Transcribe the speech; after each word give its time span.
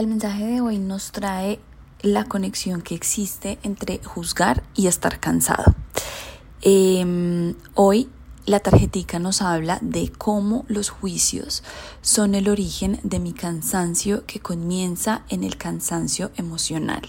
El 0.00 0.06
mensaje 0.06 0.46
de 0.46 0.60
hoy 0.62 0.78
nos 0.78 1.12
trae 1.12 1.60
la 2.00 2.24
conexión 2.24 2.80
que 2.80 2.94
existe 2.94 3.58
entre 3.62 4.02
juzgar 4.02 4.62
y 4.74 4.86
estar 4.86 5.20
cansado. 5.20 5.74
Em, 6.62 7.54
hoy 7.74 8.08
la 8.46 8.60
tarjetica 8.60 9.18
nos 9.18 9.42
habla 9.42 9.78
de 9.82 10.10
cómo 10.10 10.64
los 10.68 10.88
juicios 10.88 11.62
son 12.00 12.34
el 12.34 12.48
origen 12.48 12.98
de 13.02 13.18
mi 13.18 13.34
cansancio 13.34 14.24
que 14.24 14.40
comienza 14.40 15.20
en 15.28 15.44
el 15.44 15.58
cansancio 15.58 16.30
emocional. 16.36 17.02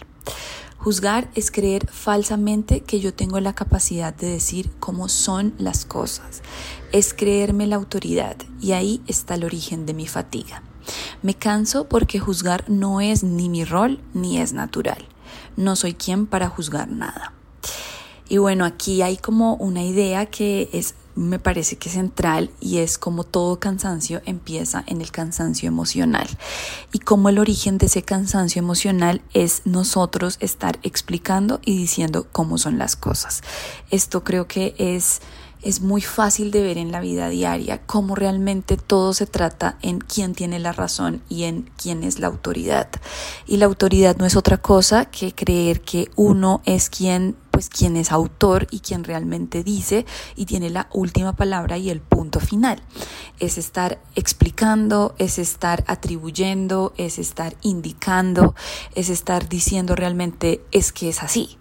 Juzgar 0.78 1.32
es 1.34 1.50
creer 1.50 1.88
falsamente 1.90 2.82
que 2.82 3.00
yo 3.00 3.14
tengo 3.14 3.40
la 3.40 3.56
capacidad 3.56 4.14
de 4.14 4.28
decir 4.28 4.70
cómo 4.82 5.08
son 5.08 5.54
las 5.58 5.86
cosas. 5.86 6.42
Es 6.92 7.14
creerme 7.14 7.68
la 7.68 7.78
autoridad 7.78 8.36
y 8.60 8.74
ahí 8.74 9.02
está 9.08 9.36
el 9.36 9.46
origen 9.46 9.86
de 9.86 9.94
mi 9.94 10.08
fatiga. 10.08 10.62
Me 11.22 11.36
canso 11.36 11.88
porque 11.88 12.20
juzgar 12.20 12.70
no 12.70 13.02
es 13.02 13.24
ni 13.24 13.50
mi 13.50 13.64
rol 13.64 14.00
ni 14.14 14.40
es 14.40 14.54
natural. 14.54 15.06
No 15.56 15.76
soy 15.76 15.94
quien 15.94 16.26
para 16.26 16.50
juzgar 16.50 16.90
nada. 16.90 17.34
Y 18.28 18.38
bueno, 18.38 18.66
aquí 18.66 19.02
hay 19.02 19.18
como 19.18 19.56
una 19.56 19.84
idea 19.84 20.26
que 20.26 20.70
es 20.74 20.96
me 21.16 21.40
parece 21.40 21.78
que 21.78 21.90
central 21.90 22.50
y 22.60 22.78
es 22.78 22.98
como 22.98 23.24
todo 23.24 23.60
cansancio 23.60 24.22
empieza 24.26 24.84
en 24.88 25.02
el 25.02 25.12
cansancio 25.12 25.68
emocional 25.68 26.28
y 26.94 27.00
como 27.00 27.30
el 27.30 27.38
origen 27.38 27.78
de 27.78 27.88
ese 27.88 28.04
cansancio 28.04 28.60
emocional 28.60 29.22
es 29.34 29.62
nosotros 29.66 30.38
estar 30.40 30.80
explicando 30.84 31.60
y 31.66 31.78
diciendo 31.78 32.28
cómo 32.32 32.58
son 32.58 32.78
las 32.78 32.96
cosas. 32.96 33.42
Esto 33.90 34.24
creo 34.24 34.48
que 34.48 34.74
es 34.78 35.22
es 35.62 35.82
muy 35.82 36.02
fácil 36.02 36.52
de 36.52 36.62
ver 36.62 36.78
en 36.78 36.92
la 36.92 37.02
vida 37.02 37.30
diaria 37.30 37.82
cómo 37.86 38.16
realmente 38.16 38.78
todo 38.78 39.14
se 39.14 39.28
trata 39.28 39.78
en 39.82 40.00
quién 40.00 40.34
tiene 40.34 40.60
la 40.60 40.72
razón 40.72 41.22
y 41.30 41.44
en 41.44 41.70
quién 41.78 42.04
es 42.04 42.20
la 42.20 42.28
autoridad. 42.28 42.90
Y 43.46 43.58
la 43.58 43.66
autoridad 43.66 44.18
no 44.18 44.26
es 44.26 44.36
otra 44.36 44.58
cosa 44.58 45.06
que 45.06 45.34
creer 45.34 45.82
que 45.82 46.10
uno 46.16 46.62
es 46.66 46.90
quien 46.90 47.36
pues 47.52 47.68
quien 47.68 47.98
es 47.98 48.14
autor 48.14 48.66
y 48.72 48.80
quien 48.80 49.04
realmente 49.04 49.62
dice 49.62 50.06
y 50.36 50.46
tiene 50.46 50.70
la 50.70 50.88
última 50.94 51.36
palabra 51.36 51.78
y 51.78 51.90
el 51.90 52.00
punto 52.00 52.40
final. 52.40 52.82
Es 53.40 53.58
estar 53.58 54.02
explicando, 54.16 55.14
es 55.18 55.38
estar 55.38 55.84
atribuyendo, 55.88 56.94
es 56.98 57.20
estar 57.20 57.56
indicando, 57.62 58.56
es 58.96 59.10
estar 59.10 59.50
diciendo 59.50 59.96
realmente 59.96 60.64
es 60.72 60.94
que 60.94 61.10
es 61.10 61.22
así. 61.22 61.58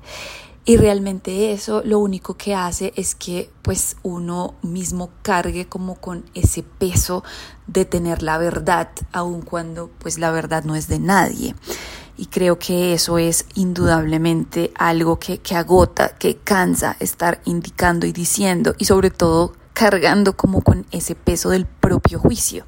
Y 0.65 0.77
realmente 0.77 1.53
eso 1.53 1.83
lo 1.85 1.99
único 1.99 2.37
que 2.37 2.55
hace 2.55 2.93
es 2.95 3.15
que 3.15 3.51
pues 3.63 3.97
uno 4.03 4.55
mismo 4.63 5.11
cargue 5.23 5.67
como 5.67 5.95
con 5.95 6.25
ese 6.35 6.63
peso 6.63 7.25
de 7.67 7.85
tener 7.87 8.23
la 8.23 8.37
verdad, 8.37 8.91
aun 9.13 9.41
cuando 9.41 9.91
pues 9.99 10.19
la 10.19 10.31
verdad 10.31 10.65
no 10.65 10.77
es 10.77 10.87
de 10.87 10.99
nadie. 10.99 11.55
Y 12.17 12.27
creo 12.27 12.59
que 12.59 12.93
eso 12.93 13.17
es 13.17 13.47
indudablemente 13.55 14.73
algo 14.77 15.19
que, 15.19 15.39
que 15.39 15.55
agota, 15.57 16.11
que 16.17 16.37
cansa 16.37 16.95
estar 17.01 17.41
indicando 17.47 18.07
y 18.07 18.13
diciendo 18.13 18.75
y 18.77 18.85
sobre 18.85 19.11
todo 19.11 19.55
cargando 19.73 20.37
como 20.37 20.61
con 20.61 20.85
ese 20.91 21.15
peso 21.15 21.49
del 21.49 21.65
propio 21.65 22.19
juicio. 22.19 22.67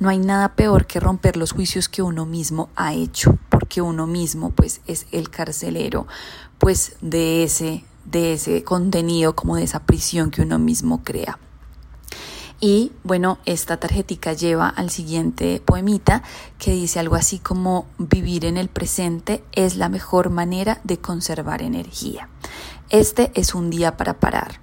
No 0.00 0.08
hay 0.08 0.18
nada 0.18 0.56
peor 0.56 0.86
que 0.86 0.98
romper 0.98 1.36
los 1.36 1.52
juicios 1.52 1.90
que 1.90 2.00
uno 2.00 2.24
mismo 2.24 2.70
ha 2.74 2.94
hecho, 2.94 3.38
porque 3.50 3.82
uno 3.82 4.06
mismo 4.06 4.50
pues 4.50 4.80
es 4.86 5.06
el 5.12 5.28
carcelero 5.28 6.06
pues 6.58 6.96
de 7.02 7.44
ese 7.44 7.84
de 8.06 8.32
ese 8.32 8.64
contenido 8.64 9.36
como 9.36 9.56
de 9.56 9.64
esa 9.64 9.80
prisión 9.80 10.30
que 10.30 10.40
uno 10.40 10.58
mismo 10.58 11.04
crea. 11.04 11.38
Y 12.60 12.92
bueno, 13.04 13.38
esta 13.44 13.76
tarjetica 13.76 14.32
lleva 14.32 14.68
al 14.68 14.88
siguiente 14.88 15.62
poemita 15.64 16.22
que 16.58 16.72
dice 16.72 16.98
algo 16.98 17.14
así 17.14 17.38
como 17.38 17.86
vivir 17.98 18.46
en 18.46 18.56
el 18.56 18.68
presente 18.70 19.44
es 19.52 19.76
la 19.76 19.90
mejor 19.90 20.30
manera 20.30 20.80
de 20.82 20.98
conservar 20.98 21.60
energía. 21.60 22.30
Este 22.88 23.32
es 23.34 23.54
un 23.54 23.68
día 23.68 23.98
para 23.98 24.18
parar. 24.18 24.60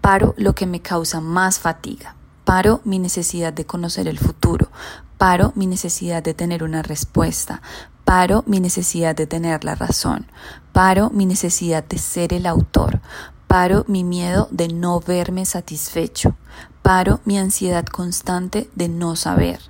Paro 0.00 0.34
lo 0.36 0.54
que 0.56 0.66
me 0.66 0.80
causa 0.80 1.20
más 1.20 1.60
fatiga. 1.60 2.16
Paro 2.50 2.80
mi 2.82 2.98
necesidad 2.98 3.52
de 3.52 3.64
conocer 3.64 4.08
el 4.08 4.18
futuro, 4.18 4.72
paro 5.18 5.52
mi 5.54 5.68
necesidad 5.68 6.20
de 6.20 6.34
tener 6.34 6.64
una 6.64 6.82
respuesta, 6.82 7.62
paro 8.04 8.42
mi 8.44 8.58
necesidad 8.58 9.14
de 9.14 9.28
tener 9.28 9.62
la 9.62 9.76
razón, 9.76 10.26
paro 10.72 11.10
mi 11.10 11.26
necesidad 11.26 11.84
de 11.84 11.98
ser 11.98 12.32
el 12.32 12.46
autor, 12.46 13.00
paro 13.46 13.84
mi 13.86 14.02
miedo 14.02 14.48
de 14.50 14.66
no 14.66 14.98
verme 14.98 15.46
satisfecho, 15.46 16.34
paro 16.82 17.20
mi 17.24 17.38
ansiedad 17.38 17.86
constante 17.86 18.68
de 18.74 18.88
no 18.88 19.14
saber, 19.14 19.60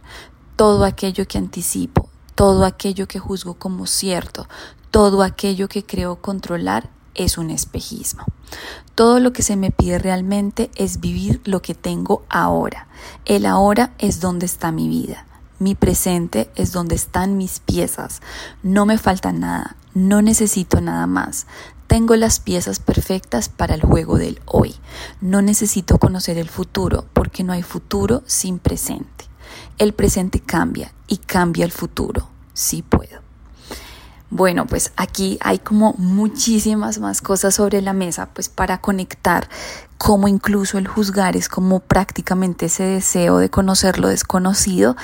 todo 0.57 0.87
aquello 0.87 1.29
que 1.29 1.37
anticipo, 1.37 2.09
todo 2.35 2.65
aquello 2.65 3.07
que 3.07 3.19
juzgo 3.19 3.59
como 3.59 3.87
cierto, 3.87 4.49
todo 4.91 5.23
aquello 5.23 5.69
que 5.69 5.85
creo 5.85 6.23
controlar 6.23 6.89
es 7.15 7.39
un 7.39 7.51
espejismo. 7.51 8.25
Todo 8.95 9.21
lo 9.21 9.33
que 9.33 9.43
se 9.43 9.57
me 9.57 9.71
pide 9.71 9.99
realmente 9.99 10.71
es 10.75 11.01
vivir 11.01 11.41
lo 11.45 11.63
que 11.63 11.75
tengo 11.75 12.25
ahora. 12.29 12.89
El 13.25 13.47
ahora 13.47 13.93
es 13.99 14.21
donde 14.21 14.47
está 14.47 14.73
mi 14.73 14.89
vida. 14.89 15.27
Mi 15.59 15.75
presente 15.75 16.51
es 16.57 16.73
donde 16.73 16.95
están 16.95 17.37
mis 17.37 17.61
piezas. 17.61 18.21
No 18.63 18.87
me 18.87 18.99
falta 18.99 19.33
nada. 19.33 19.77
No 19.95 20.23
necesito 20.23 20.81
nada 20.81 21.07
más. 21.07 21.47
Tengo 21.87 22.15
las 22.17 22.41
piezas 22.41 22.79
perfectas 22.79 23.49
para 23.49 23.75
el 23.75 23.83
juego 23.83 24.17
del 24.17 24.41
hoy. 24.47 24.77
No 25.21 25.43
necesito 25.43 25.99
conocer 25.99 26.39
el 26.39 26.49
futuro 26.49 27.05
porque 27.13 27.43
no 27.43 27.53
hay 27.53 27.63
futuro 27.63 28.23
sin 28.27 28.59
presente. 28.59 29.27
El 29.77 29.93
presente 29.93 30.41
cambia 30.41 30.95
y 31.09 31.17
cambia 31.17 31.65
el 31.65 31.73
futuro. 31.73 32.29
Sí 32.55 32.83
puedo. 32.83 33.20
Bueno, 34.31 34.65
pues 34.67 34.93
aquí 34.97 35.39
hay 35.41 35.59
como 35.59 35.95
muchísimas 35.99 37.01
más 37.01 37.21
cosas 37.21 37.57
sobre 37.57 37.83
la 37.83 37.93
mesa, 37.93 38.29
pues 38.33 38.49
para 38.49 38.81
conectar 38.81 39.49
cómo 39.99 40.29
incluso 40.29 40.79
el 40.79 40.87
juzgar 40.87 41.37
es 41.37 41.49
como 41.49 41.81
prácticamente 41.81 42.67
ese 42.67 42.85
deseo 42.85 43.39
de 43.39 43.51
conocer 43.51 43.99
lo 43.99 44.07
desconocido 44.07 44.97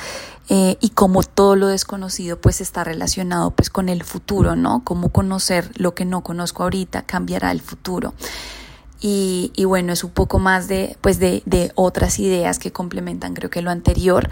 eh, 0.48 0.78
y 0.80 0.90
cómo 0.90 1.24
todo 1.24 1.56
lo 1.56 1.66
desconocido 1.66 2.40
pues 2.40 2.60
está 2.60 2.84
relacionado 2.84 3.50
pues 3.50 3.68
con 3.68 3.88
el 3.88 4.04
futuro, 4.04 4.54
¿no? 4.54 4.84
Cómo 4.84 5.08
conocer 5.08 5.72
lo 5.74 5.94
que 5.94 6.04
no 6.04 6.22
conozco 6.22 6.62
ahorita 6.62 7.02
cambiará 7.02 7.50
el 7.50 7.60
futuro. 7.60 8.14
Y, 9.00 9.50
y 9.56 9.64
bueno, 9.64 9.92
es 9.92 10.04
un 10.04 10.10
poco 10.12 10.38
más 10.38 10.68
de, 10.68 10.96
pues 11.00 11.18
de, 11.18 11.42
de 11.46 11.72
otras 11.74 12.20
ideas 12.20 12.60
que 12.60 12.70
complementan 12.70 13.34
creo 13.34 13.50
que 13.50 13.60
lo 13.60 13.72
anterior, 13.72 14.30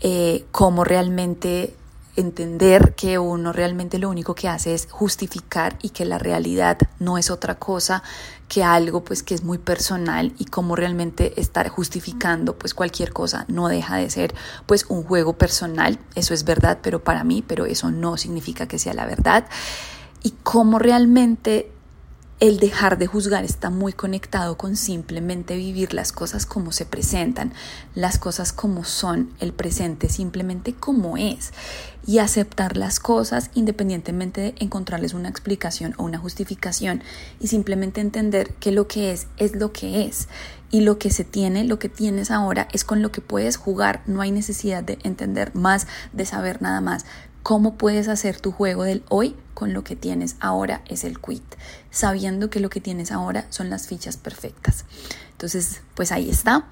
eh, 0.00 0.46
cómo 0.52 0.84
realmente 0.84 1.74
entender 2.18 2.94
que 2.94 3.18
uno 3.18 3.52
realmente 3.52 3.98
lo 3.98 4.10
único 4.10 4.34
que 4.34 4.48
hace 4.48 4.74
es 4.74 4.88
justificar 4.90 5.78
y 5.82 5.90
que 5.90 6.04
la 6.04 6.18
realidad 6.18 6.78
no 6.98 7.16
es 7.16 7.30
otra 7.30 7.54
cosa 7.56 8.02
que 8.48 8.64
algo 8.64 9.04
pues 9.04 9.22
que 9.22 9.34
es 9.34 9.44
muy 9.44 9.58
personal 9.58 10.32
y 10.38 10.46
como 10.46 10.74
realmente 10.74 11.40
estar 11.40 11.68
justificando 11.68 12.58
pues 12.58 12.74
cualquier 12.74 13.12
cosa 13.12 13.44
no 13.48 13.68
deja 13.68 13.96
de 13.96 14.10
ser 14.10 14.34
pues 14.66 14.86
un 14.88 15.04
juego 15.04 15.34
personal, 15.34 15.98
eso 16.14 16.34
es 16.34 16.44
verdad, 16.44 16.78
pero 16.82 17.04
para 17.04 17.24
mí, 17.24 17.44
pero 17.46 17.66
eso 17.66 17.90
no 17.90 18.16
significa 18.16 18.66
que 18.66 18.78
sea 18.78 18.94
la 18.94 19.06
verdad. 19.06 19.46
Y 20.22 20.34
cómo 20.42 20.78
realmente 20.80 21.70
el 22.40 22.60
dejar 22.60 22.98
de 22.98 23.08
juzgar 23.08 23.44
está 23.44 23.68
muy 23.68 23.92
conectado 23.92 24.56
con 24.56 24.76
simplemente 24.76 25.56
vivir 25.56 25.92
las 25.92 26.12
cosas 26.12 26.46
como 26.46 26.70
se 26.70 26.86
presentan, 26.86 27.52
las 27.96 28.18
cosas 28.18 28.52
como 28.52 28.84
son, 28.84 29.30
el 29.40 29.52
presente 29.52 30.08
simplemente 30.08 30.72
como 30.72 31.16
es 31.16 31.52
y 32.06 32.18
aceptar 32.18 32.76
las 32.76 33.00
cosas 33.00 33.50
independientemente 33.54 34.40
de 34.40 34.54
encontrarles 34.60 35.14
una 35.14 35.28
explicación 35.28 35.94
o 35.98 36.04
una 36.04 36.18
justificación 36.18 37.02
y 37.40 37.48
simplemente 37.48 38.00
entender 38.00 38.54
que 38.54 38.70
lo 38.70 38.86
que 38.86 39.12
es 39.12 39.26
es 39.36 39.56
lo 39.56 39.72
que 39.72 40.04
es 40.04 40.28
y 40.70 40.82
lo 40.82 40.98
que 40.98 41.10
se 41.10 41.24
tiene, 41.24 41.64
lo 41.64 41.78
que 41.78 41.88
tienes 41.88 42.30
ahora 42.30 42.68
es 42.72 42.84
con 42.84 43.02
lo 43.02 43.10
que 43.10 43.20
puedes 43.20 43.56
jugar, 43.56 44.02
no 44.06 44.20
hay 44.20 44.30
necesidad 44.30 44.84
de 44.84 44.98
entender 45.02 45.54
más, 45.54 45.86
de 46.12 46.26
saber 46.26 46.62
nada 46.62 46.80
más. 46.80 47.04
¿Cómo 47.48 47.76
puedes 47.78 48.08
hacer 48.08 48.38
tu 48.38 48.52
juego 48.52 48.84
del 48.84 49.02
hoy 49.08 49.34
con 49.54 49.72
lo 49.72 49.82
que 49.82 49.96
tienes 49.96 50.36
ahora 50.38 50.82
es 50.86 51.02
el 51.02 51.18
quit, 51.18 51.54
sabiendo 51.90 52.50
que 52.50 52.60
lo 52.60 52.68
que 52.68 52.82
tienes 52.82 53.10
ahora 53.10 53.46
son 53.48 53.70
las 53.70 53.86
fichas 53.86 54.18
perfectas. 54.18 54.84
Entonces, 55.30 55.80
pues 55.94 56.12
ahí 56.12 56.28
está. 56.28 56.66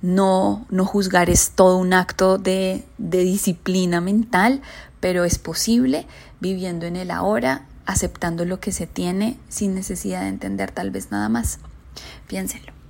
No, 0.00 0.64
no 0.70 0.86
juzgar 0.86 1.28
es 1.28 1.50
todo 1.50 1.76
un 1.76 1.92
acto 1.92 2.38
de, 2.38 2.82
de 2.96 3.18
disciplina 3.18 4.00
mental, 4.00 4.62
pero 5.00 5.24
es 5.24 5.38
posible 5.38 6.06
viviendo 6.40 6.86
en 6.86 6.96
el 6.96 7.10
ahora, 7.10 7.66
aceptando 7.84 8.46
lo 8.46 8.58
que 8.58 8.72
se 8.72 8.86
tiene 8.86 9.38
sin 9.50 9.74
necesidad 9.74 10.22
de 10.22 10.28
entender 10.28 10.70
tal 10.70 10.90
vez 10.90 11.10
nada 11.10 11.28
más. 11.28 11.58
Piénselo. 12.26 12.81